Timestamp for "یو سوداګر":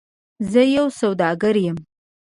0.75-1.55